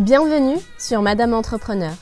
[0.00, 1.92] Bienvenue sur Madame Entrepreneur,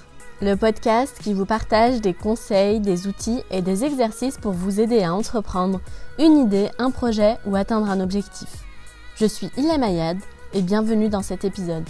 [0.41, 5.03] le podcast qui vous partage des conseils, des outils et des exercices pour vous aider
[5.03, 5.81] à entreprendre
[6.17, 8.49] une idée, un projet ou atteindre un objectif.
[9.17, 10.17] Je suis Ilham Ayad
[10.55, 11.89] et bienvenue dans cet épisode.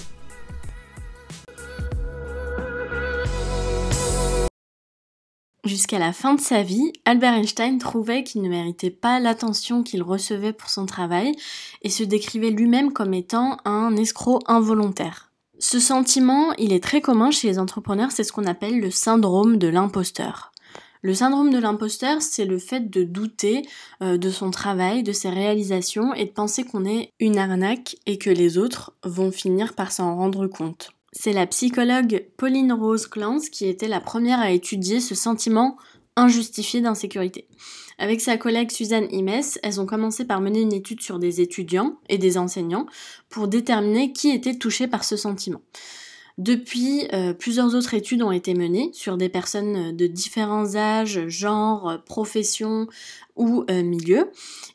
[5.66, 10.02] Jusqu'à la fin de sa vie, Albert Einstein trouvait qu'il ne méritait pas l'attention qu'il
[10.02, 11.34] recevait pour son travail
[11.82, 15.27] et se décrivait lui-même comme étant un escroc involontaire.
[15.60, 19.56] Ce sentiment, il est très commun chez les entrepreneurs, c'est ce qu'on appelle le syndrome
[19.56, 20.52] de l'imposteur.
[21.02, 23.62] Le syndrome de l'imposteur, c'est le fait de douter
[24.00, 28.18] euh, de son travail, de ses réalisations et de penser qu'on est une arnaque et
[28.18, 30.90] que les autres vont finir par s'en rendre compte.
[31.12, 35.76] C'est la psychologue Pauline Rose Clance qui était la première à étudier ce sentiment
[36.18, 37.46] injustifié d'insécurité.
[37.98, 41.98] Avec sa collègue Suzanne Imes, elles ont commencé par mener une étude sur des étudiants
[42.08, 42.86] et des enseignants
[43.28, 45.60] pour déterminer qui était touché par ce sentiment.
[46.38, 51.98] Depuis, euh, plusieurs autres études ont été menées sur des personnes de différents âges, genres,
[52.06, 52.86] professions
[53.34, 54.30] ou euh, milieux,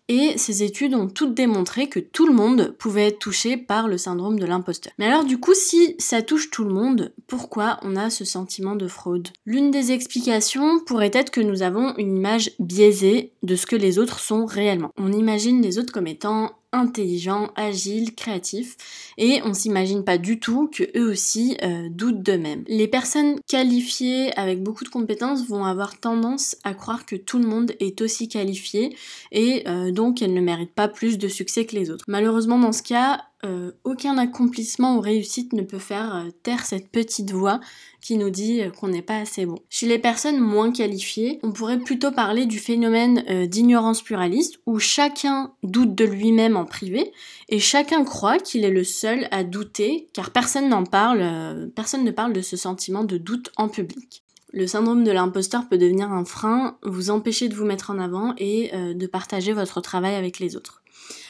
[0.10, 3.98] et ces études ont toutes démontré que tout le monde pouvait être touché par le
[3.98, 4.92] syndrome de l'imposteur.
[5.00, 8.76] Mais alors du coup, si ça touche tout le monde, pourquoi on a ce sentiment
[8.76, 9.30] de fraude?
[9.46, 14.00] L'une des explications pourrait être que nous avons une image biaisée de ce que les
[14.00, 14.92] autres sont réellement.
[14.98, 18.76] On imagine les autres comme étant intelligents, agiles, créatifs,
[19.18, 22.64] et on s'imagine pas du tout que eux aussi euh, doutent d'eux-mêmes.
[22.68, 27.48] Les personnes qualifiées avec beaucoup de compétences vont avoir tendance à croire que tout le
[27.48, 28.98] monde est aussi qualifié
[29.32, 32.04] et euh, donc elles ne méritent pas plus de succès que les autres.
[32.08, 36.88] Malheureusement dans ce cas, euh, aucun accomplissement ou réussite ne peut faire euh, taire cette
[36.90, 37.60] petite voix
[38.00, 39.60] qui nous dit euh, qu'on n'est pas assez bon.
[39.70, 45.52] Chez les personnes moins qualifiées, on pourrait plutôt parler du phénomène d'ignorance pluraliste où chacun
[45.62, 47.12] doute de lui-même en privé
[47.50, 52.12] et chacun croit qu'il est le seul à douter car personne n'en parle, personne ne
[52.12, 54.24] parle de ce sentiment de doute en public.
[54.54, 58.36] Le syndrome de l'imposteur peut devenir un frein, vous empêcher de vous mettre en avant
[58.38, 60.82] et de partager votre travail avec les autres.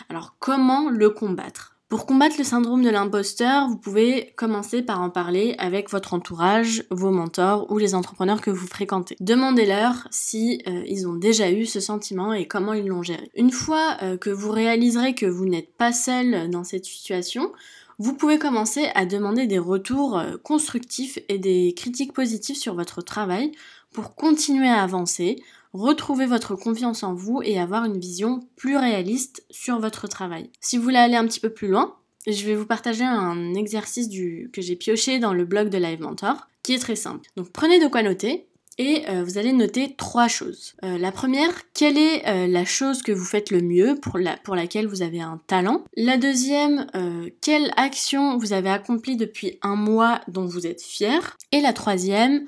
[0.09, 1.72] Alors comment le combattre?
[1.93, 6.85] Pour combattre le syndrome de l'imposteur, vous pouvez commencer par en parler avec votre entourage,
[6.89, 9.15] vos mentors ou les entrepreneurs que vous fréquentez.
[9.19, 13.29] Demandez-leur si euh, ils ont déjà eu ce sentiment et comment ils l'ont géré.
[13.35, 17.51] Une fois euh, que vous réaliserez que vous n'êtes pas seul dans cette situation,
[17.99, 23.03] vous pouvez commencer à demander des retours euh, constructifs et des critiques positives sur votre
[23.03, 23.51] travail
[23.91, 29.43] pour continuer à avancer, retrouver votre confiance en vous et avoir une vision plus réaliste
[29.49, 30.49] sur votre travail.
[30.61, 31.95] Si vous voulez aller un petit peu plus loin,
[32.27, 36.01] je vais vous partager un exercice du, que j'ai pioché dans le blog de Live
[36.01, 37.29] Mentor qui est très simple.
[37.35, 38.47] Donc prenez de quoi noter
[38.77, 40.73] et euh, vous allez noter trois choses.
[40.83, 44.37] Euh, la première, quelle est euh, la chose que vous faites le mieux pour, la,
[44.37, 45.83] pour laquelle vous avez un talent?
[45.95, 46.87] La deuxième,
[47.41, 51.37] quelle action vous avez accomplie depuis un mois dont vous êtes fier?
[51.51, 52.45] Et la troisième,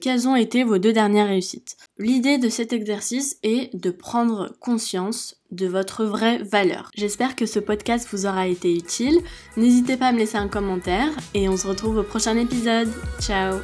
[0.00, 1.76] quelles ont été vos deux dernières réussites?
[1.98, 6.90] L'idée de cet exercice est de prendre conscience de votre vraie valeur.
[6.94, 9.20] J'espère que ce podcast vous aura été utile.
[9.56, 12.90] N'hésitez pas à me laisser un commentaire et on se retrouve au prochain épisode.
[13.20, 13.58] Ciao